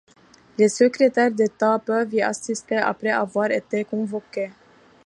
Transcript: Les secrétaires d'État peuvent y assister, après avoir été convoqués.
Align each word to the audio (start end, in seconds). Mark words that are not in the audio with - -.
Les 0.57 0.69
secrétaires 0.69 1.29
d'État 1.29 1.77
peuvent 1.77 2.11
y 2.11 2.23
assister, 2.23 2.75
après 2.77 3.11
avoir 3.11 3.51
été 3.51 3.83
convoqués. 3.85 4.49